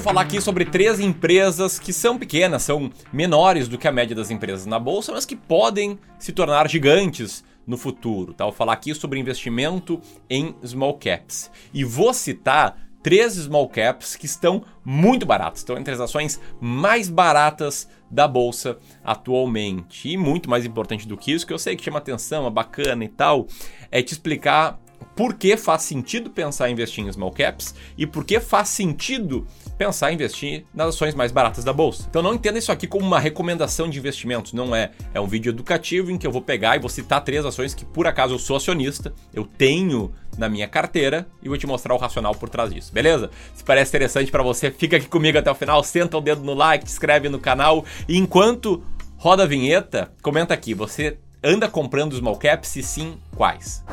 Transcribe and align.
vou 0.00 0.04
falar 0.04 0.22
aqui 0.22 0.40
sobre 0.40 0.64
três 0.64 0.98
empresas 0.98 1.78
que 1.78 1.92
são 1.92 2.18
pequenas, 2.18 2.62
são 2.62 2.90
menores 3.12 3.68
do 3.68 3.76
que 3.76 3.86
a 3.86 3.92
média 3.92 4.16
das 4.16 4.30
empresas 4.30 4.64
na 4.64 4.78
bolsa, 4.78 5.12
mas 5.12 5.26
que 5.26 5.36
podem 5.36 5.98
se 6.18 6.32
tornar 6.32 6.70
gigantes 6.70 7.44
no 7.66 7.76
futuro. 7.76 8.32
Tá? 8.32 8.44
Vou 8.44 8.52
falar 8.52 8.72
aqui 8.72 8.94
sobre 8.94 9.18
investimento 9.18 10.00
em 10.28 10.54
small 10.64 10.94
caps. 10.94 11.50
E 11.74 11.84
vou 11.84 12.14
citar 12.14 12.78
três 13.02 13.34
small 13.34 13.68
caps 13.68 14.16
que 14.16 14.24
estão 14.24 14.64
muito 14.82 15.26
baratas, 15.26 15.60
estão 15.60 15.76
entre 15.76 15.92
as 15.92 16.00
ações 16.00 16.40
mais 16.58 17.10
baratas 17.10 17.86
da 18.10 18.26
bolsa 18.26 18.78
atualmente. 19.04 20.08
E 20.08 20.16
muito 20.16 20.48
mais 20.48 20.64
importante 20.64 21.06
do 21.06 21.16
que 21.18 21.30
isso, 21.30 21.46
que 21.46 21.52
eu 21.52 21.58
sei 21.58 21.76
que 21.76 21.84
chama 21.84 21.98
atenção, 21.98 22.46
é 22.46 22.50
bacana 22.50 23.04
e 23.04 23.08
tal, 23.08 23.46
é 23.90 24.02
te 24.02 24.12
explicar 24.12 24.80
por 25.20 25.34
que 25.34 25.54
faz 25.54 25.82
sentido 25.82 26.30
pensar 26.30 26.70
em 26.70 26.72
investir 26.72 27.04
em 27.04 27.12
small 27.12 27.30
caps 27.30 27.74
e 27.98 28.06
por 28.06 28.24
que 28.24 28.40
faz 28.40 28.70
sentido 28.70 29.46
pensar 29.76 30.10
em 30.10 30.14
investir 30.14 30.64
nas 30.72 30.94
ações 30.94 31.14
mais 31.14 31.30
baratas 31.30 31.62
da 31.62 31.74
bolsa. 31.74 32.06
Então 32.08 32.22
não 32.22 32.32
entenda 32.32 32.58
isso 32.58 32.72
aqui 32.72 32.86
como 32.86 33.04
uma 33.04 33.20
recomendação 33.20 33.86
de 33.86 33.98
investimentos, 33.98 34.54
não 34.54 34.74
é. 34.74 34.92
É 35.12 35.20
um 35.20 35.26
vídeo 35.26 35.50
educativo 35.50 36.10
em 36.10 36.16
que 36.16 36.26
eu 36.26 36.32
vou 36.32 36.40
pegar 36.40 36.74
e 36.74 36.78
vou 36.78 36.88
citar 36.88 37.22
três 37.22 37.44
ações 37.44 37.74
que 37.74 37.84
por 37.84 38.06
acaso 38.06 38.32
eu 38.32 38.38
sou 38.38 38.56
acionista, 38.56 39.12
eu 39.34 39.44
tenho 39.44 40.10
na 40.38 40.48
minha 40.48 40.66
carteira 40.66 41.28
e 41.42 41.50
vou 41.50 41.58
te 41.58 41.66
mostrar 41.66 41.94
o 41.94 41.98
racional 41.98 42.34
por 42.34 42.48
trás 42.48 42.72
disso, 42.72 42.90
beleza? 42.90 43.28
Se 43.54 43.62
parece 43.62 43.90
interessante 43.90 44.30
para 44.30 44.42
você, 44.42 44.70
fica 44.70 44.96
aqui 44.96 45.06
comigo 45.06 45.36
até 45.36 45.50
o 45.50 45.54
final, 45.54 45.84
senta 45.84 46.16
o 46.16 46.22
dedo 46.22 46.42
no 46.42 46.54
like, 46.54 46.88
se 46.88 46.94
inscreve 46.94 47.28
no 47.28 47.38
canal 47.38 47.84
e 48.08 48.16
enquanto 48.16 48.82
roda 49.18 49.42
a 49.42 49.46
vinheta, 49.46 50.10
comenta 50.22 50.54
aqui, 50.54 50.72
você 50.72 51.18
anda 51.44 51.68
comprando 51.68 52.16
small 52.16 52.38
caps 52.38 52.74
e 52.76 52.82
sim, 52.82 53.18
quais? 53.36 53.84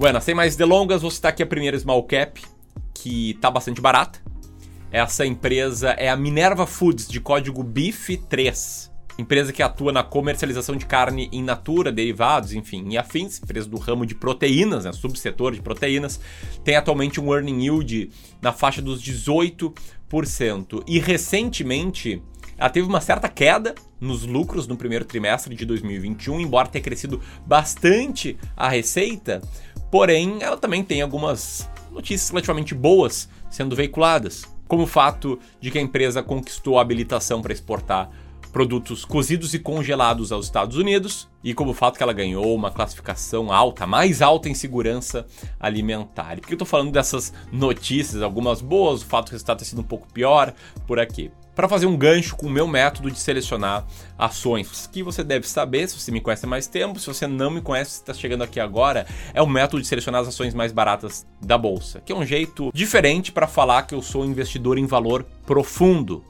Bueno, 0.00 0.18
sem 0.18 0.34
mais 0.34 0.56
delongas, 0.56 1.02
vou 1.02 1.10
citar 1.10 1.30
aqui 1.30 1.42
a 1.42 1.46
primeira 1.46 1.78
small 1.78 2.02
cap, 2.04 2.42
que 2.94 3.34
tá 3.34 3.50
bastante 3.50 3.82
barata. 3.82 4.18
Essa 4.90 5.26
empresa 5.26 5.90
é 5.90 6.08
a 6.08 6.16
Minerva 6.16 6.66
Foods, 6.66 7.06
de 7.06 7.20
código 7.20 7.62
BIF3. 7.62 8.90
Empresa 9.18 9.52
que 9.52 9.62
atua 9.62 9.92
na 9.92 10.02
comercialização 10.02 10.74
de 10.74 10.86
carne 10.86 11.28
in 11.30 11.42
natura, 11.42 11.92
derivados, 11.92 12.54
enfim, 12.54 12.88
e 12.88 12.96
afins, 12.96 13.42
empresa 13.42 13.68
do 13.68 13.76
ramo 13.76 14.06
de 14.06 14.14
proteínas, 14.14 14.86
né, 14.86 14.92
subsetor 14.94 15.52
de 15.52 15.60
proteínas, 15.60 16.18
tem 16.64 16.76
atualmente 16.76 17.20
um 17.20 17.30
earning 17.30 17.66
yield 17.66 18.10
na 18.40 18.54
faixa 18.54 18.80
dos 18.80 19.02
18%. 19.02 20.82
E 20.88 20.98
recentemente 20.98 22.22
ela 22.60 22.70
teve 22.70 22.86
uma 22.86 23.00
certa 23.00 23.28
queda 23.28 23.74
nos 23.98 24.24
lucros 24.24 24.68
no 24.68 24.76
primeiro 24.76 25.04
trimestre 25.04 25.54
de 25.56 25.64
2021, 25.64 26.40
embora 26.40 26.68
tenha 26.68 26.84
crescido 26.84 27.20
bastante 27.46 28.38
a 28.56 28.68
receita, 28.68 29.42
Porém, 29.90 30.38
ela 30.40 30.56
também 30.56 30.84
tem 30.84 31.02
algumas 31.02 31.68
notícias 31.90 32.30
relativamente 32.30 32.74
boas 32.74 33.28
sendo 33.50 33.74
veiculadas, 33.74 34.44
como 34.68 34.84
o 34.84 34.86
fato 34.86 35.38
de 35.60 35.70
que 35.70 35.78
a 35.78 35.82
empresa 35.82 36.22
conquistou 36.22 36.78
a 36.78 36.82
habilitação 36.82 37.42
para 37.42 37.52
exportar 37.52 38.08
produtos 38.52 39.04
cozidos 39.04 39.52
e 39.54 39.58
congelados 39.58 40.30
aos 40.30 40.46
Estados 40.46 40.76
Unidos, 40.76 41.28
e 41.42 41.54
como 41.54 41.70
o 41.70 41.74
fato 41.74 41.96
que 41.96 42.02
ela 42.02 42.12
ganhou 42.12 42.54
uma 42.54 42.70
classificação 42.70 43.52
alta, 43.52 43.86
mais 43.86 44.22
alta 44.22 44.48
em 44.48 44.54
segurança 44.54 45.26
alimentar. 45.58 46.34
E 46.34 46.40
por 46.40 46.46
que 46.46 46.54
eu 46.54 46.56
estou 46.56 46.66
falando 46.66 46.92
dessas 46.92 47.32
notícias, 47.50 48.22
algumas 48.22 48.60
boas, 48.60 49.02
o 49.02 49.06
fato 49.06 49.26
que 49.26 49.32
o 49.32 49.34
resultado 49.34 49.58
ter 49.58 49.64
sido 49.64 49.80
um 49.80 49.84
pouco 49.84 50.06
pior 50.12 50.52
por 50.86 51.00
aqui? 51.00 51.32
Para 51.54 51.68
fazer 51.68 51.86
um 51.86 51.96
gancho 51.96 52.36
com 52.36 52.46
o 52.46 52.50
meu 52.50 52.66
método 52.66 53.10
de 53.10 53.18
selecionar 53.18 53.84
ações, 54.18 54.88
que 54.90 55.02
você 55.02 55.22
deve 55.22 55.48
saber 55.48 55.88
se 55.88 55.98
você 55.98 56.10
me 56.10 56.20
conhece 56.20 56.46
há 56.46 56.48
mais 56.48 56.66
tempo, 56.66 56.98
se 56.98 57.06
você 57.06 57.26
não 57.26 57.50
me 57.50 57.60
conhece, 57.60 58.00
está 58.00 58.14
chegando 58.14 58.42
aqui 58.42 58.60
agora, 58.60 59.06
é 59.34 59.42
o 59.42 59.46
método 59.46 59.82
de 59.82 59.88
selecionar 59.88 60.22
as 60.22 60.28
ações 60.28 60.54
mais 60.54 60.72
baratas 60.72 61.26
da 61.40 61.58
bolsa, 61.58 62.00
que 62.00 62.12
é 62.12 62.16
um 62.16 62.24
jeito 62.24 62.70
diferente 62.72 63.32
para 63.32 63.46
falar 63.46 63.82
que 63.82 63.94
eu 63.94 64.02
sou 64.02 64.24
investidor 64.24 64.78
em 64.78 64.86
valor 64.86 65.24
profundo. 65.44 66.24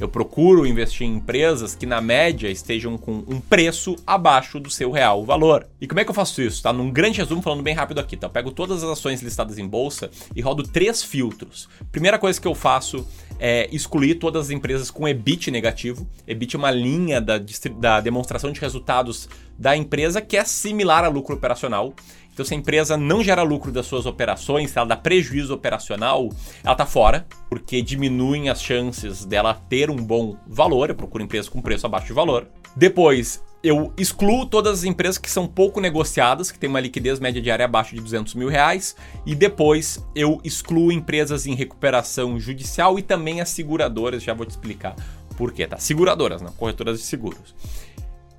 Eu 0.00 0.08
procuro 0.08 0.66
investir 0.66 1.06
em 1.06 1.16
empresas 1.16 1.74
que, 1.74 1.84
na 1.84 2.00
média, 2.00 2.48
estejam 2.48 2.96
com 2.96 3.24
um 3.26 3.40
preço 3.40 3.96
abaixo 4.06 4.60
do 4.60 4.70
seu 4.70 4.90
real 4.90 5.24
valor. 5.24 5.66
E 5.80 5.86
como 5.88 5.98
é 6.00 6.04
que 6.04 6.10
eu 6.10 6.14
faço 6.14 6.40
isso? 6.40 6.62
Tá? 6.62 6.72
Num 6.72 6.90
grande 6.90 7.18
resumo, 7.18 7.42
falando 7.42 7.62
bem 7.62 7.74
rápido 7.74 7.98
aqui, 7.98 8.16
tá? 8.16 8.26
Eu 8.26 8.30
pego 8.30 8.52
todas 8.52 8.84
as 8.84 8.90
ações 8.90 9.20
listadas 9.22 9.58
em 9.58 9.66
bolsa 9.66 10.10
e 10.34 10.40
rodo 10.40 10.62
três 10.62 11.02
filtros. 11.02 11.68
Primeira 11.90 12.18
coisa 12.18 12.40
que 12.40 12.46
eu 12.46 12.54
faço 12.54 13.06
é 13.40 13.68
excluir 13.72 14.16
todas 14.16 14.46
as 14.46 14.50
empresas 14.50 14.90
com 14.90 15.06
EBIT 15.08 15.50
negativo. 15.50 16.06
EBIT 16.26 16.56
é 16.56 16.58
uma 16.58 16.70
linha 16.70 17.20
da, 17.20 17.40
da 17.78 18.00
demonstração 18.00 18.52
de 18.52 18.60
resultados 18.60 19.28
da 19.58 19.76
empresa 19.76 20.20
que 20.20 20.36
é 20.36 20.44
similar 20.44 21.04
a 21.04 21.08
lucro 21.08 21.34
operacional. 21.34 21.92
Então, 22.32 22.46
se 22.46 22.54
a 22.54 22.56
empresa 22.56 22.96
não 22.96 23.22
gera 23.22 23.42
lucro 23.42 23.72
das 23.72 23.86
suas 23.86 24.06
operações, 24.06 24.70
se 24.70 24.78
ela 24.78 24.86
dá 24.86 24.96
prejuízo 24.96 25.52
operacional, 25.52 26.28
ela 26.62 26.72
está 26.72 26.86
fora, 26.86 27.26
porque 27.50 27.82
diminuem 27.82 28.48
as 28.48 28.62
chances 28.62 29.24
dela 29.24 29.54
ter 29.68 29.90
um 29.90 29.96
bom 29.96 30.36
valor. 30.46 30.88
Eu 30.88 30.94
procuro 30.94 31.24
empresas 31.24 31.48
com 31.48 31.60
preço 31.60 31.86
abaixo 31.86 32.06
de 32.06 32.12
valor. 32.12 32.46
Depois, 32.76 33.42
eu 33.60 33.92
excluo 33.98 34.46
todas 34.46 34.78
as 34.78 34.84
empresas 34.84 35.18
que 35.18 35.28
são 35.28 35.48
pouco 35.48 35.80
negociadas, 35.80 36.52
que 36.52 36.58
têm 36.60 36.70
uma 36.70 36.78
liquidez 36.78 37.18
média 37.18 37.42
diária 37.42 37.64
abaixo 37.64 37.96
de 37.96 38.00
200 38.00 38.34
mil 38.34 38.48
reais. 38.48 38.94
E 39.26 39.34
depois 39.34 40.04
eu 40.14 40.40
excluo 40.44 40.92
empresas 40.92 41.44
em 41.44 41.56
recuperação 41.56 42.38
judicial 42.38 43.00
e 43.00 43.02
também 43.02 43.40
as 43.40 43.48
seguradoras, 43.48 44.22
já 44.22 44.32
vou 44.32 44.46
te 44.46 44.50
explicar 44.50 44.94
por 45.36 45.52
quê, 45.52 45.66
tá? 45.66 45.76
Seguradoras, 45.78 46.40
não, 46.42 46.52
corretoras 46.52 46.98
de 46.98 47.04
seguros. 47.04 47.54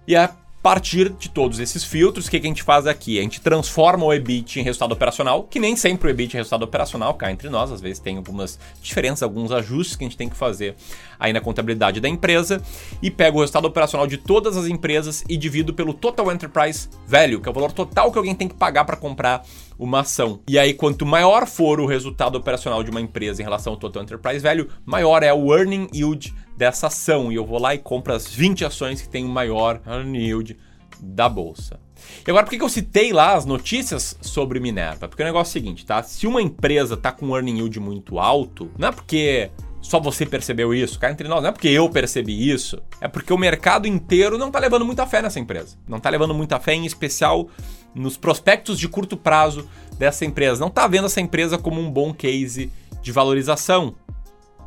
E 0.07 0.15
a 0.15 0.33
partir 0.61 1.09
de 1.09 1.29
todos 1.29 1.59
esses 1.59 1.83
filtros, 1.83 2.27
o 2.27 2.29
que, 2.29 2.37
a 2.37 2.41
gente 2.41 2.63
faz 2.63 2.85
aqui? 2.85 3.17
A 3.17 3.21
gente 3.21 3.39
transforma 3.39 4.05
o 4.05 4.13
EBIT 4.13 4.59
em 4.59 4.63
resultado 4.63 4.91
operacional, 4.91 5.43
que 5.43 5.59
nem 5.59 5.75
sempre 5.75 6.09
o 6.09 6.11
EBIT 6.11 6.35
é 6.35 6.39
resultado 6.39 6.63
operacional, 6.63 7.13
cá 7.13 7.31
entre 7.31 7.49
nós, 7.49 7.71
às 7.71 7.79
vezes 7.79 7.99
tem 7.99 8.17
algumas 8.17 8.59
diferenças, 8.81 9.23
alguns 9.23 9.51
ajustes 9.51 9.95
que 9.95 10.03
a 10.03 10.07
gente 10.07 10.17
tem 10.17 10.27
que 10.27 10.35
fazer 10.35 10.75
aí 11.17 11.31
na 11.31 11.39
contabilidade 11.39 12.01
da 12.01 12.09
empresa, 12.09 12.61
e 13.01 13.09
pego 13.09 13.37
o 13.37 13.41
resultado 13.41 13.65
operacional 13.65 14.05
de 14.05 14.17
todas 14.17 14.57
as 14.57 14.67
empresas 14.67 15.23
e 15.29 15.37
divido 15.37 15.73
pelo 15.73 15.93
Total 15.93 16.29
Enterprise 16.31 16.89
Value, 17.07 17.39
que 17.39 17.47
é 17.47 17.51
o 17.51 17.53
valor 17.53 17.71
total 17.71 18.11
que 18.11 18.17
alguém 18.17 18.35
tem 18.35 18.47
que 18.47 18.55
pagar 18.55 18.83
para 18.83 18.97
comprar 18.97 19.45
uma 19.79 20.01
ação. 20.01 20.41
E 20.47 20.59
aí, 20.59 20.73
quanto 20.73 21.05
maior 21.05 21.47
for 21.47 21.79
o 21.79 21.85
resultado 21.85 22.37
operacional 22.37 22.83
de 22.83 22.91
uma 22.91 23.01
empresa 23.01 23.41
em 23.41 23.45
relação 23.45 23.73
ao 23.73 23.79
Total 23.79 24.03
Enterprise 24.03 24.39
Value, 24.39 24.67
maior 24.85 25.23
é 25.23 25.33
o 25.33 25.55
Earning 25.55 25.87
Yield 25.93 26.33
dessa 26.59 26.87
ação. 26.87 27.31
E 27.31 27.35
eu 27.35 27.45
vou 27.45 27.57
lá 27.57 27.73
e 27.73 27.77
compro 27.77 28.13
as 28.13 28.27
20 28.27 28.65
ações 28.65 29.01
que 29.01 29.07
têm 29.07 29.23
o 29.23 29.29
maior 29.29 29.81
earning 29.87 30.19
yield 30.19 30.57
da 30.99 31.29
bolsa. 31.29 31.79
E 32.27 32.29
agora, 32.29 32.45
por 32.45 32.51
que 32.51 32.61
eu 32.61 32.69
citei 32.69 33.13
lá 33.13 33.33
as 33.33 33.45
notícias 33.45 34.17
sobre 34.21 34.59
Minerva? 34.59 35.07
Porque 35.07 35.23
o 35.23 35.25
negócio 35.25 35.49
é 35.49 35.51
o 35.51 35.63
seguinte, 35.63 35.85
tá? 35.85 36.03
Se 36.03 36.27
uma 36.27 36.41
empresa 36.41 36.97
tá 36.97 37.11
com 37.11 37.27
um 37.27 37.35
earning 37.35 37.57
yield 37.57 37.79
muito 37.79 38.19
alto, 38.19 38.69
não 38.77 38.89
é 38.89 38.91
porque 38.91 39.49
só 39.81 39.99
você 39.99 40.25
percebeu 40.25 40.73
isso, 40.73 40.99
cá 40.99 41.09
entre 41.09 41.27
nós, 41.27 41.41
não 41.41 41.49
é 41.49 41.51
porque 41.53 41.69
eu 41.69 41.89
percebi 41.89 42.51
isso, 42.51 42.81
é 42.99 43.07
porque 43.07 43.31
o 43.31 43.37
mercado 43.37 43.87
inteiro 43.87 44.37
não 44.37 44.51
tá 44.51 44.59
levando 44.59 44.85
muita 44.85 45.07
fé 45.07 45.21
nessa 45.21 45.39
empresa. 45.39 45.77
Não 45.87 45.99
tá 45.99 46.09
levando 46.09 46.33
muita 46.33 46.59
fé, 46.59 46.73
em 46.73 46.85
especial 46.85 47.47
nos 47.93 48.17
prospectos 48.17 48.79
de 48.79 48.87
curto 48.87 49.17
prazo 49.17 49.67
dessa 49.97 50.25
empresa. 50.25 50.59
Não 50.59 50.69
tá 50.69 50.87
vendo 50.87 51.05
essa 51.05 51.21
empresa 51.21 51.57
como 51.57 51.79
um 51.81 51.91
bom 51.91 52.13
case 52.13 52.71
de 53.01 53.11
valorização, 53.11 53.95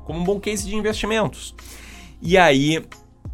como 0.05 0.21
um 0.21 0.25
bom 0.25 0.41
case 0.41 0.65
de 0.65 0.75
investimentos. 0.75 1.55
E 2.21 2.37
aí, 2.39 2.85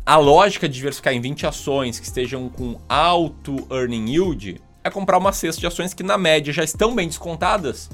a 0.05 0.17
lógica 0.17 0.69
de 0.69 0.75
diversificar 0.75 1.13
em 1.13 1.21
20 1.21 1.47
ações 1.47 2.01
que 2.01 2.07
estejam 2.07 2.49
com 2.49 2.81
alto 2.89 3.67
earning 3.71 4.11
yield 4.11 4.61
é 4.83 4.91
comprar 4.91 5.19
uma 5.19 5.33
cesta 5.33 5.61
de 5.61 5.67
ações 5.67 5.93
que 5.93 6.03
na 6.03 6.17
média 6.17 6.53
já 6.53 6.65
estão 6.65 6.95
bem 6.95 7.07
descontadas 7.07 7.91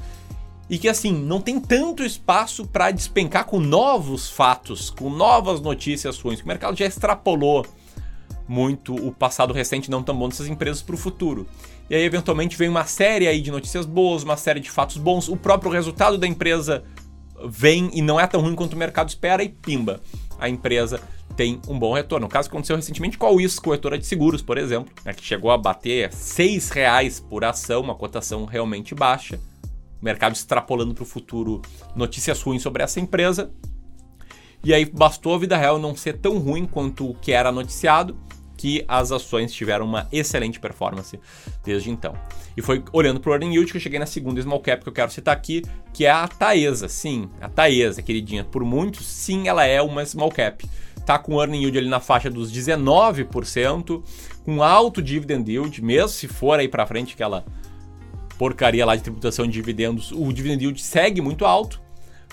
e 0.68 0.78
que 0.78 0.88
assim 0.88 1.12
não 1.12 1.40
tem 1.40 1.60
tanto 1.60 2.04
espaço 2.04 2.66
para 2.66 2.90
despencar 2.90 3.44
com 3.44 3.60
novos 3.60 4.30
fatos, 4.30 4.90
com 4.90 5.10
novas 5.10 5.60
notícias 5.60 6.18
ruins. 6.18 6.40
O 6.40 6.46
mercado 6.48 6.76
já 6.76 6.86
extrapolou 6.86 7.66
muito 8.46 8.94
o 8.94 9.10
passado 9.10 9.52
recente 9.52 9.90
não 9.90 10.02
tão 10.02 10.16
bom 10.16 10.28
dessas 10.28 10.46
empresas 10.46 10.82
para 10.82 10.94
o 10.94 10.98
futuro. 10.98 11.46
E 11.88 11.94
aí 11.94 12.02
eventualmente 12.02 12.56
vem 12.56 12.68
uma 12.68 12.86
série 12.86 13.26
aí 13.26 13.40
de 13.40 13.50
notícias 13.50 13.84
boas, 13.84 14.22
uma 14.22 14.36
série 14.36 14.60
de 14.60 14.70
fatos 14.70 14.96
bons, 14.96 15.28
o 15.28 15.36
próprio 15.36 15.70
resultado 15.70 16.16
da 16.16 16.26
empresa 16.26 16.84
vem 17.46 17.90
e 17.92 18.00
não 18.00 18.18
é 18.18 18.26
tão 18.26 18.40
ruim 18.40 18.54
quanto 18.54 18.74
o 18.74 18.76
mercado 18.78 19.08
espera 19.08 19.42
e 19.42 19.48
pimba 19.48 20.00
a 20.38 20.48
empresa 20.48 21.00
tem 21.36 21.60
um 21.66 21.78
bom 21.78 21.92
retorno. 21.92 22.26
O 22.26 22.30
caso 22.30 22.48
aconteceu 22.48 22.76
recentemente 22.76 23.18
com 23.18 23.26
a 23.26 23.30
Wiss, 23.30 23.58
corretora 23.58 23.98
de 23.98 24.06
seguros, 24.06 24.42
por 24.42 24.58
exemplo, 24.58 24.92
né, 25.04 25.12
que 25.12 25.24
chegou 25.24 25.50
a 25.50 25.58
bater 25.58 26.10
R$ 26.10 26.60
reais 26.72 27.18
por 27.18 27.44
ação, 27.44 27.80
uma 27.80 27.94
cotação 27.94 28.44
realmente 28.44 28.94
baixa. 28.94 29.40
O 30.00 30.04
mercado 30.04 30.34
extrapolando 30.34 30.94
para 30.94 31.02
o 31.02 31.06
futuro 31.06 31.62
notícias 31.96 32.40
ruins 32.42 32.62
sobre 32.62 32.82
essa 32.82 33.00
empresa. 33.00 33.50
E 34.62 34.72
aí 34.72 34.84
bastou 34.84 35.34
a 35.34 35.38
vida 35.38 35.56
real 35.56 35.78
não 35.78 35.96
ser 35.96 36.18
tão 36.18 36.38
ruim 36.38 36.66
quanto 36.66 37.10
o 37.10 37.14
que 37.14 37.32
era 37.32 37.50
noticiado 37.50 38.16
que 38.56 38.84
as 38.86 39.12
ações 39.12 39.52
tiveram 39.52 39.84
uma 39.84 40.08
excelente 40.12 40.60
performance 40.60 41.18
desde 41.64 41.90
então. 41.90 42.14
E 42.56 42.62
foi 42.62 42.82
olhando 42.92 43.20
para 43.20 43.30
o 43.30 43.32
earning 43.34 43.54
yield 43.54 43.70
que 43.70 43.76
eu 43.76 43.80
cheguei 43.80 43.98
na 43.98 44.06
segunda 44.06 44.40
small 44.40 44.60
cap 44.60 44.82
que 44.82 44.88
eu 44.88 44.92
quero 44.92 45.10
citar 45.10 45.34
aqui, 45.34 45.62
que 45.92 46.04
é 46.06 46.10
a 46.10 46.26
Taesa. 46.28 46.88
Sim, 46.88 47.28
a 47.40 47.48
Taesa, 47.48 48.02
queridinha, 48.02 48.44
por 48.44 48.64
muitos, 48.64 49.06
sim, 49.06 49.48
ela 49.48 49.64
é 49.64 49.82
uma 49.82 50.04
small 50.04 50.30
cap. 50.30 50.64
está 50.96 51.18
com 51.18 51.38
earning 51.40 51.60
yield 51.60 51.78
ali 51.78 51.88
na 51.88 52.00
faixa 52.00 52.30
dos 52.30 52.52
19%, 52.52 54.02
com 54.44 54.62
alto 54.62 55.02
dividend 55.02 55.50
yield, 55.50 55.82
mesmo 55.82 56.08
se 56.08 56.28
for 56.28 56.58
aí 56.58 56.68
para 56.68 56.86
frente 56.86 57.14
aquela 57.14 57.44
porcaria 58.38 58.84
lá 58.84 58.96
de 58.96 59.02
tributação 59.02 59.46
de 59.46 59.52
dividendos, 59.52 60.12
o 60.12 60.32
dividend 60.32 60.64
yield 60.64 60.82
segue 60.82 61.20
muito 61.20 61.44
alto, 61.44 61.80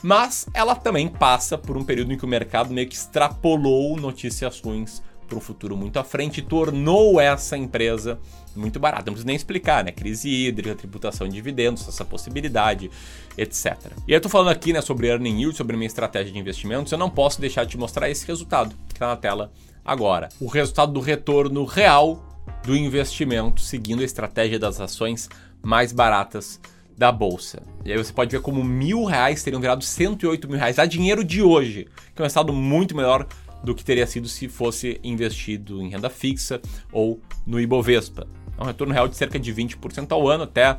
mas 0.01 0.47
ela 0.53 0.75
também 0.75 1.07
passa 1.07 1.57
por 1.57 1.77
um 1.77 1.83
período 1.83 2.11
em 2.11 2.17
que 2.17 2.25
o 2.25 2.27
mercado 2.27 2.73
meio 2.73 2.87
que 2.87 2.95
extrapolou 2.95 3.95
notícias 3.97 4.59
ruins 4.59 5.01
para 5.31 5.37
um 5.37 5.41
futuro 5.41 5.77
muito 5.77 5.97
à 5.97 6.03
frente 6.03 6.41
tornou 6.41 7.19
essa 7.19 7.57
empresa 7.57 8.19
muito 8.53 8.79
barata. 8.79 9.03
Não 9.05 9.13
preciso 9.13 9.27
nem 9.27 9.35
explicar, 9.35 9.81
né? 9.81 9.91
Crise 9.91 10.29
hídrica, 10.29 10.75
tributação 10.75 11.25
de 11.25 11.33
dividendos, 11.33 11.87
essa 11.87 12.03
possibilidade, 12.03 12.91
etc. 13.37 13.77
E 14.05 14.11
eu 14.11 14.19
tô 14.19 14.27
falando 14.27 14.49
aqui, 14.49 14.73
né, 14.73 14.81
sobre 14.81 15.07
earning 15.07 15.39
yield, 15.39 15.55
sobre 15.55 15.77
minha 15.77 15.87
estratégia 15.87 16.33
de 16.33 16.37
investimentos, 16.37 16.91
eu 16.91 16.97
não 16.97 17.09
posso 17.09 17.39
deixar 17.39 17.63
de 17.63 17.71
te 17.71 17.77
mostrar 17.77 18.09
esse 18.09 18.27
resultado 18.27 18.75
que 18.89 18.93
está 18.93 19.07
na 19.07 19.15
tela 19.15 19.51
agora. 19.85 20.27
O 20.39 20.47
resultado 20.47 20.91
do 20.91 20.99
retorno 20.99 21.63
real 21.63 22.21
do 22.65 22.75
investimento 22.75 23.61
seguindo 23.61 24.01
a 24.01 24.05
estratégia 24.05 24.59
das 24.59 24.81
ações 24.81 25.29
mais 25.63 25.93
baratas 25.93 26.59
da 26.97 27.09
bolsa. 27.11 27.63
E 27.85 27.91
aí 27.91 27.97
você 27.97 28.11
pode 28.11 28.31
ver 28.31 28.41
como 28.41 28.63
mil 28.63 29.05
reais 29.05 29.41
teriam 29.41 29.61
virado 29.61 29.83
108 29.83 30.47
mil 30.49 30.57
reais 30.57 30.77
a 30.77 30.85
dinheiro 30.85 31.23
de 31.23 31.41
hoje, 31.41 31.87
que 32.13 32.21
é 32.21 32.23
um 32.23 32.25
resultado 32.25 32.51
muito 32.51 32.95
melhor 32.95 33.25
do 33.63 33.75
que 33.75 33.83
teria 33.83 34.07
sido 34.07 34.27
se 34.27 34.47
fosse 34.47 34.99
investido 35.03 35.81
em 35.81 35.89
renda 35.89 36.09
fixa 36.09 36.61
ou 36.91 37.21
no 37.45 37.59
Ibovespa. 37.59 38.27
É 38.57 38.63
um 38.63 38.65
retorno 38.65 38.93
real 38.93 39.07
de 39.07 39.15
cerca 39.15 39.39
de 39.39 39.53
20% 39.53 40.11
ao 40.11 40.27
ano, 40.27 40.43
até 40.43 40.77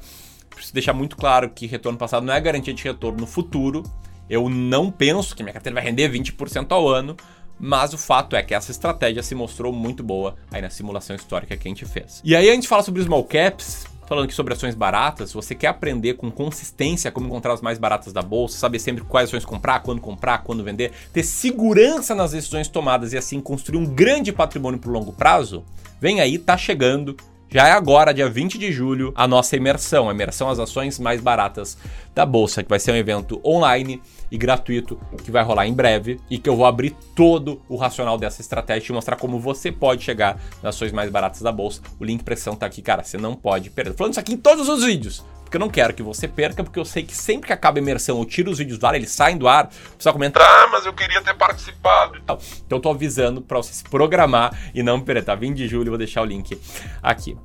preciso 0.55 0.75
deixar 0.75 0.93
muito 0.93 1.17
claro 1.17 1.50
que 1.50 1.67
retorno 1.67 1.99
passado 1.99 2.25
não 2.25 2.32
é 2.32 2.40
garantia 2.40 2.73
de 2.73 2.82
retorno 2.82 3.20
no 3.20 3.26
futuro. 3.26 3.82
Eu 4.29 4.49
não 4.49 4.90
penso 4.90 5.34
que 5.34 5.43
minha 5.43 5.52
carteira 5.52 5.75
vai 5.75 5.84
render 5.84 6.11
20% 6.11 6.70
ao 6.70 6.88
ano, 6.88 7.17
mas 7.58 7.93
o 7.93 7.99
fato 7.99 8.37
é 8.37 8.43
que 8.43 8.55
essa 8.55 8.70
estratégia 8.70 9.23
se 9.23 9.34
mostrou 9.34 9.73
muito 9.73 10.02
boa 10.02 10.37
aí 10.50 10.62
na 10.62 10.70
simulação 10.70 11.14
histórica 11.17 11.56
que 11.56 11.69
a 11.69 11.70
gente 11.70 11.84
fez. 11.84 12.20
E 12.25 12.34
aí 12.34 12.49
a 12.49 12.55
gente 12.55 12.69
fala 12.69 12.82
sobre 12.82 13.02
small 13.02 13.25
caps, 13.25 13.87
falando 14.06 14.25
aqui 14.25 14.34
sobre 14.34 14.52
ações 14.52 14.75
baratas, 14.75 15.31
se 15.31 15.34
você 15.34 15.54
quer 15.54 15.69
aprender 15.69 16.14
com 16.14 16.31
consistência 16.31 17.10
como 17.10 17.26
encontrar 17.26 17.54
as 17.54 17.60
mais 17.60 17.78
baratas 17.78 18.12
da 18.12 18.22
bolsa, 18.22 18.58
saber 18.58 18.78
sempre 18.78 19.04
quais 19.04 19.28
ações 19.28 19.44
comprar, 19.44 19.81
quando 19.81 20.00
comprar, 20.00 20.43
quando 20.43 20.62
vender, 20.62 20.93
ter 21.12 21.22
segurança 21.22 22.14
nas 22.14 22.32
decisões 22.32 22.69
tomadas 22.69 23.12
e 23.12 23.19
assim 23.19 23.40
construir 23.40 23.78
um 23.78 23.87
grande 23.87 24.32
patrimônio 24.32 24.78
para 24.78 24.90
o 24.90 24.93
longo 24.93 25.12
prazo, 25.12 25.64
vem 26.00 26.20
aí, 26.20 26.38
tá 26.38 26.56
chegando 26.56 27.16
já 27.52 27.69
é 27.69 27.72
agora, 27.72 28.14
dia 28.14 28.31
20 28.31 28.56
de 28.56 28.72
julho, 28.72 29.12
a 29.14 29.28
nossa 29.28 29.54
imersão, 29.54 30.08
a 30.08 30.12
imersão 30.14 30.49
às 30.49 30.58
ações 30.58 30.99
mais 30.99 31.20
baratas 31.20 31.76
da 32.14 32.25
bolsa, 32.25 32.62
que 32.62 32.69
vai 32.70 32.78
ser 32.78 32.93
um 32.93 32.96
evento 32.96 33.43
online 33.44 34.00
e 34.31 34.38
gratuito 34.38 34.99
que 35.22 35.31
vai 35.31 35.44
rolar 35.44 35.66
em 35.66 35.75
breve 35.75 36.19
e 36.31 36.38
que 36.38 36.49
eu 36.49 36.56
vou 36.56 36.64
abrir 36.64 36.96
todo 37.14 37.60
o 37.69 37.76
racional 37.76 38.16
dessa 38.16 38.40
estratégia 38.40 38.90
e 38.90 38.94
mostrar 38.94 39.16
como 39.16 39.38
você 39.38 39.70
pode 39.70 40.02
chegar 40.02 40.40
nas 40.62 40.75
ações 40.75 40.93
mais 40.93 41.10
baratas 41.10 41.43
da 41.43 41.52
bolsa. 41.52 41.82
O 42.00 42.04
link 42.04 42.25
para 42.25 42.34
tá 42.56 42.64
aqui, 42.64 42.81
cara, 42.81 43.04
você 43.04 43.19
não 43.19 43.34
pode 43.34 43.69
perder. 43.69 43.93
Falando 43.93 44.12
isso 44.12 44.20
aqui 44.20 44.32
em 44.32 44.38
todos 44.38 44.66
os 44.70 44.82
vídeos 44.82 45.22
porque 45.52 45.58
eu 45.58 45.60
não 45.60 45.69
quero 45.69 45.93
que 45.93 46.02
você 46.02 46.26
perca, 46.26 46.64
porque 46.64 46.81
eu 46.81 46.84
sei 46.84 47.02
que 47.02 47.14
sempre 47.14 47.49
que 47.49 47.52
acaba 47.52 47.78
a 47.78 47.82
imersão 47.82 48.19
eu 48.19 48.25
tiro 48.25 48.50
os 48.50 48.56
vídeos 48.56 48.78
do 48.78 48.87
ar, 48.87 48.94
eles 48.94 49.10
saem 49.10 49.37
do 49.37 49.46
ar, 49.46 49.70
o 49.93 49.96
pessoal 49.96 50.14
comenta, 50.14 50.40
ah, 50.40 50.69
mas 50.72 50.87
eu 50.87 50.94
queria 50.94 51.20
ter 51.20 51.34
participado. 51.34 52.16
Então 52.25 52.38
eu 52.70 52.81
tô 52.81 52.88
avisando 52.88 53.43
para 53.43 53.58
você 53.58 53.75
se 53.75 53.84
programar 53.84 54.58
e 54.75 54.82
não 54.82 54.99
perder, 54.99 55.25
tá? 55.25 55.34
20 55.34 55.54
de 55.54 55.69
julho, 55.69 55.90
vou 55.90 55.99
deixar 55.99 56.22
o 56.22 56.25
link 56.25 56.58
aqui. 57.02 57.37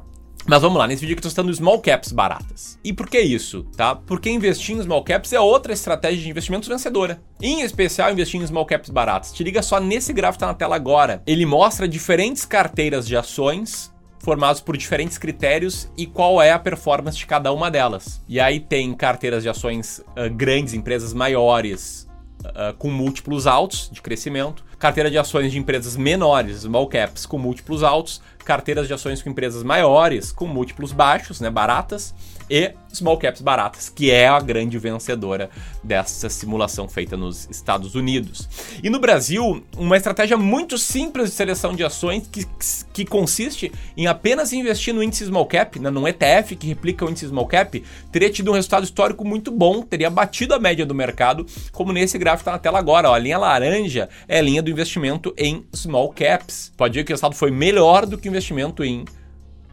Mas 0.46 0.62
vamos 0.62 0.78
lá, 0.78 0.88
nesse 0.88 1.02
vídeo 1.02 1.18
que 1.18 1.20
eu 1.20 1.24
tô 1.24 1.28
testando 1.28 1.54
small 1.54 1.82
caps 1.82 2.14
baratas. 2.14 2.80
E 2.82 2.94
por 2.94 3.10
que 3.10 3.20
isso, 3.20 3.64
tá? 3.76 3.94
Porque 3.94 4.30
investir 4.30 4.78
em 4.78 4.82
small 4.82 5.04
caps 5.04 5.34
é 5.34 5.40
outra 5.42 5.74
estratégia 5.74 6.24
de 6.24 6.30
investimentos 6.30 6.70
vencedora. 6.70 7.22
Em 7.42 7.60
especial, 7.64 8.10
investir 8.14 8.40
em 8.40 8.48
small 8.48 8.66
caps 8.66 8.90
baratas. 8.90 9.34
Te 9.34 9.44
liga 9.44 9.62
só 9.62 9.82
nesse 9.82 10.14
gráfico 10.14 10.38
que 10.38 10.46
tá 10.46 10.48
na 10.48 10.54
tela 10.54 10.78
agora. 10.78 11.22
Ele 11.28 11.46
mostra 11.46 11.86
diferentes 11.86 12.46
carteiras 12.46 13.06
de 13.06 13.18
ações 13.18 13.92
formados 14.20 14.62
por 14.62 14.76
diferentes 14.76 15.18
critérios 15.18 15.90
e 15.98 16.06
qual 16.06 16.42
é 16.42 16.52
a 16.52 16.60
performance 16.60 17.18
de 17.18 17.26
cada 17.26 17.52
uma 17.52 17.72
delas. 17.72 18.22
E 18.28 18.40
aí 18.40 18.60
tem 18.60 18.94
carteiras 18.94 19.44
de 19.44 19.50
ações 19.50 20.00
uh, 20.00 20.34
grandes, 20.34 20.74
empresas 20.74 21.14
maiores, 21.14 22.08
uh, 22.44 22.76
com 22.78 22.90
múltiplos 22.90 23.48
altos 23.48 23.90
de 23.92 24.02
crescimento, 24.02 24.66
carteira 24.78 25.10
de 25.10 25.18
ações 25.18 25.52
de 25.52 25.58
empresas 25.58 25.96
menores, 25.96 26.62
small 26.62 26.88
caps, 26.88 27.26
com 27.26 27.38
múltiplos 27.38 27.84
altos, 27.84 28.22
carteiras 28.48 28.88
de 28.88 28.94
ações 28.94 29.22
com 29.22 29.30
empresas 29.30 29.62
maiores, 29.62 30.32
com 30.32 30.48
múltiplos 30.48 30.94
baixos, 30.94 31.42
né, 31.42 31.50
baratas, 31.50 32.16
e 32.50 32.74
small 32.94 33.18
caps 33.18 33.42
baratas, 33.42 33.90
que 33.90 34.10
é 34.10 34.28
a 34.28 34.40
grande 34.40 34.78
vencedora 34.80 35.50
dessa 35.84 36.30
simulação 36.30 36.88
feita 36.88 37.18
nos 37.18 37.48
Estados 37.50 37.94
Unidos. 37.94 38.48
E 38.82 38.90
no 38.90 39.00
Brasil, 39.00 39.64
uma 39.76 39.98
estratégia 39.98 40.38
muito 40.38 40.78
simples 40.78 41.30
de 41.30 41.36
seleção 41.36 41.76
de 41.76 41.84
ações 41.84 42.28
que, 42.32 42.48
que 42.94 43.06
consiste 43.06 43.72
em 43.96 44.08
apenas 44.08 44.54
investir 44.54 44.94
no 44.94 45.04
índice 45.04 45.26
small 45.26 45.46
cap, 45.46 45.78
né, 45.80 45.90
num 45.90 46.08
ETF 46.08 46.56
que 46.56 46.68
replica 46.68 47.06
o 47.06 47.10
índice 47.10 47.28
small 47.28 47.46
cap, 47.46 47.84
teria 48.12 48.30
tido 48.30 48.52
um 48.52 48.54
resultado 48.54 48.86
histórico 48.86 49.26
muito 49.26 49.52
bom, 49.52 49.82
teria 49.82 50.10
batido 50.10 50.54
a 50.54 50.60
média 50.60 50.86
do 50.86 50.96
mercado, 50.96 51.46
como 51.74 51.92
nesse 51.92 52.18
gráfico 52.18 52.44
está 52.44 52.54
na 52.54 52.60
tela 52.60 52.80
agora. 52.80 53.10
Ó, 53.10 53.14
a 53.14 53.20
linha 53.20 53.38
laranja 53.38 54.08
é 54.28 54.40
a 54.40 54.42
linha 54.42 54.62
do 54.62 54.72
investimento 54.72 55.34
em 55.38 55.66
small 55.76 56.14
caps. 56.14 56.72
Pode 56.78 56.98
ver 56.98 57.04
que 57.04 57.12
o 57.12 57.14
resultado 57.14 57.36
foi 57.36 57.52
melhor 57.52 58.06
do 58.06 58.18
que 58.18 58.30
o 58.30 58.32
investimento 58.38 58.84
em 58.84 59.04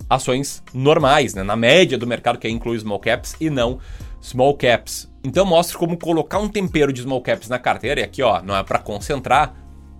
ações 0.08 0.62
normais, 0.72 1.34
né? 1.34 1.42
na 1.42 1.56
média 1.56 1.96
do 1.96 2.06
mercado 2.06 2.38
que 2.38 2.48
inclui 2.48 2.78
small 2.78 2.98
caps 2.98 3.36
e 3.40 3.48
não 3.48 3.78
small 4.20 4.54
caps. 4.56 5.10
Então 5.22 5.44
mostra 5.44 5.78
como 5.78 5.98
colocar 5.98 6.38
um 6.38 6.48
tempero 6.48 6.92
de 6.92 7.02
small 7.02 7.20
caps 7.20 7.48
na 7.48 7.58
carteira, 7.58 8.00
e 8.00 8.04
aqui 8.04 8.22
ó, 8.22 8.42
não 8.42 8.56
é 8.56 8.62
para 8.62 8.78
concentrar, 8.78 9.54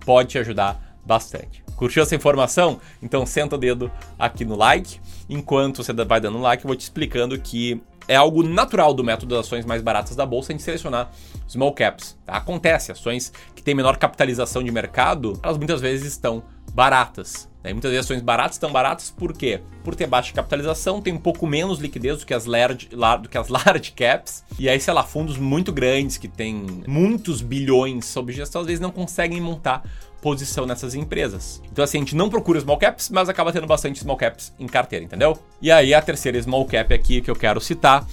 pode 0.05 0.29
te 0.29 0.37
ajudar 0.39 0.97
bastante. 1.05 1.63
Curtiu 1.75 2.03
essa 2.03 2.15
informação? 2.15 2.79
Então 3.01 3.25
senta 3.25 3.55
o 3.55 3.57
dedo 3.57 3.91
aqui 4.17 4.45
no 4.45 4.55
like. 4.55 4.99
Enquanto 5.29 5.83
você 5.83 5.93
vai 5.93 6.21
dando 6.21 6.39
like, 6.39 6.63
eu 6.63 6.67
vou 6.67 6.75
te 6.75 6.81
explicando 6.81 7.39
que 7.39 7.81
é 8.07 8.15
algo 8.15 8.43
natural 8.43 8.93
do 8.93 9.03
método 9.03 9.35
das 9.35 9.45
ações 9.45 9.65
mais 9.65 9.81
baratas 9.81 10.15
da 10.15 10.25
bolsa 10.25 10.53
em 10.53 10.59
selecionar 10.59 11.11
small 11.47 11.73
caps. 11.73 12.17
Tá? 12.25 12.33
Acontece, 12.33 12.91
ações 12.91 13.33
que 13.55 13.61
têm 13.61 13.75
menor 13.75 13.97
capitalização 13.97 14.63
de 14.63 14.71
mercado, 14.71 15.39
elas 15.43 15.57
muitas 15.57 15.81
vezes 15.81 16.13
estão 16.13 16.43
baratas. 16.75 17.49
Né? 17.63 17.71
Muitas 17.71 17.89
vezes 17.89 18.05
ações 18.05 18.21
baratas 18.21 18.57
estão 18.57 18.71
baratas 18.71 19.09
por 19.09 19.33
quê? 19.33 19.61
Por 19.83 19.95
ter 19.95 20.05
baixa 20.05 20.33
capitalização, 20.33 21.01
tem 21.01 21.13
um 21.13 21.17
pouco 21.17 21.47
menos 21.47 21.79
liquidez 21.79 22.19
do 22.19 22.25
que 22.25 22.33
as 22.33 22.45
large, 22.45 22.89
do 23.21 23.29
que 23.29 23.37
as 23.37 23.47
large 23.49 23.93
caps. 23.93 24.43
E 24.59 24.67
aí, 24.67 24.79
sei 24.79 24.93
lá, 24.93 25.03
fundos 25.03 25.37
muito 25.37 25.71
grandes 25.71 26.17
que 26.17 26.27
têm 26.27 26.83
muitos 26.85 27.41
bilhões 27.41 28.05
sob 28.05 28.33
gestão, 28.33 28.61
às 28.61 28.67
vezes 28.67 28.81
não 28.81 28.91
conseguem 28.91 29.39
montar 29.39 29.83
posição 30.21 30.65
nessas 30.65 30.95
empresas. 30.95 31.61
Então 31.71 31.83
assim, 31.83 31.97
a 31.97 32.01
gente 32.01 32.15
não 32.15 32.29
procura 32.29 32.59
small 32.59 32.77
caps, 32.77 33.09
mas 33.09 33.29
acaba 33.29 33.53
tendo 33.53 33.67
bastante 33.67 33.99
small 33.99 34.17
caps 34.17 34.51
em 34.59 34.67
carteira, 34.67 35.05
entendeu? 35.05 35.37
E 35.61 35.71
aí 35.71 35.93
a 35.93 36.01
terceira 36.01 36.41
small 36.41 36.65
cap 36.65 36.93
aqui 36.93 37.21
que 37.21 37.29
eu 37.29 37.35
quero 37.35 37.61
citar 37.61 38.05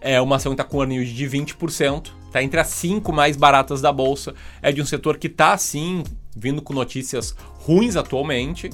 é 0.00 0.20
uma 0.20 0.36
ação 0.36 0.52
que 0.52 0.60
está 0.60 0.64
com 0.68 0.78
um 0.78 0.80
earning 0.80 1.04
de 1.04 1.24
20%, 1.24 2.10
está 2.26 2.42
entre 2.42 2.58
as 2.58 2.66
cinco 2.66 3.12
mais 3.12 3.36
baratas 3.36 3.80
da 3.80 3.92
bolsa, 3.92 4.34
é 4.60 4.72
de 4.72 4.82
um 4.82 4.84
setor 4.84 5.16
que 5.16 5.28
está 5.28 5.52
assim 5.52 6.02
vindo 6.36 6.62
com 6.62 6.72
notícias 6.72 7.34
ruins 7.66 7.96
atualmente, 7.96 8.70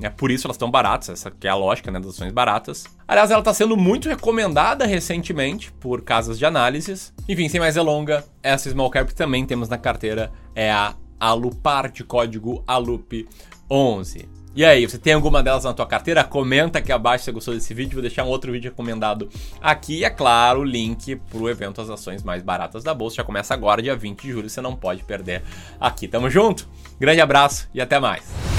é 0.00 0.10
por 0.10 0.30
isso 0.30 0.46
elas 0.46 0.56
estão 0.56 0.70
baratas, 0.70 1.10
essa 1.10 1.30
que 1.30 1.46
é 1.46 1.50
a 1.50 1.54
lógica 1.54 1.90
né, 1.90 2.00
das 2.00 2.10
ações 2.10 2.32
baratas. 2.32 2.84
Aliás, 3.06 3.30
ela 3.30 3.40
está 3.40 3.54
sendo 3.54 3.76
muito 3.76 4.08
recomendada 4.08 4.86
recentemente 4.86 5.72
por 5.72 6.02
casas 6.02 6.38
de 6.38 6.44
análises. 6.44 7.12
Enfim, 7.28 7.48
sem 7.48 7.60
mais 7.60 7.74
delonga, 7.74 8.24
essa 8.42 8.70
small 8.70 8.90
cap 8.90 9.08
que 9.08 9.14
também 9.14 9.44
temos 9.46 9.68
na 9.68 9.78
carteira 9.78 10.32
é 10.54 10.70
a 10.72 10.94
Alupar, 11.22 11.88
de 11.90 12.02
código 12.02 12.64
ALUP11. 12.66 14.28
E 14.54 14.64
aí, 14.64 14.86
você 14.86 14.98
tem 14.98 15.14
alguma 15.14 15.42
delas 15.42 15.64
na 15.64 15.72
tua 15.72 15.86
carteira? 15.86 16.22
Comenta 16.24 16.80
aqui 16.80 16.92
abaixo 16.92 17.24
se 17.24 17.26
você 17.26 17.32
gostou 17.32 17.54
desse 17.54 17.72
vídeo. 17.72 17.94
Vou 17.94 18.02
deixar 18.02 18.24
um 18.24 18.28
outro 18.28 18.50
vídeo 18.50 18.70
recomendado 18.70 19.30
aqui. 19.60 20.00
E 20.00 20.04
é 20.04 20.10
claro, 20.10 20.60
o 20.60 20.64
link 20.64 21.16
pro 21.30 21.48
evento 21.48 21.80
As 21.80 21.88
Ações 21.88 22.22
Mais 22.22 22.42
Baratas 22.42 22.82
da 22.82 22.92
Bolsa. 22.92 23.16
Já 23.16 23.24
começa 23.24 23.54
agora, 23.54 23.80
dia 23.80 23.96
20 23.96 24.20
de 24.20 24.32
julho. 24.32 24.50
Você 24.50 24.60
não 24.60 24.76
pode 24.76 25.04
perder 25.04 25.42
aqui. 25.80 26.06
Tamo 26.06 26.28
junto? 26.28 26.68
Grande 27.00 27.20
abraço 27.20 27.68
e 27.72 27.80
até 27.80 27.98
mais. 27.98 28.51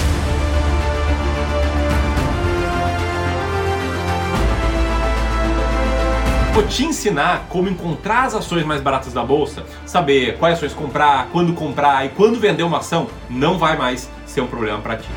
Vou 6.54 6.62
te 6.62 6.86
ensinar 6.86 7.48
como 7.50 7.68
encontrar 7.68 8.26
as 8.26 8.36
ações 8.36 8.64
mais 8.64 8.80
baratas 8.80 9.12
da 9.12 9.24
bolsa, 9.24 9.66
saber 9.88 10.38
quais 10.38 10.60
ações 10.60 10.72
comprar, 10.72 11.30
quando 11.32 11.52
comprar 11.54 12.06
e 12.06 12.10
quando 12.10 12.40
vender 12.40 12.62
uma 12.62 12.78
ação, 12.78 13.08
não 13.28 13.58
vai 13.58 13.76
mais 13.76 14.08
ser 14.28 14.42
um 14.42 14.48
problema 14.48 14.80
para 14.80 14.98
ti. 14.98 15.10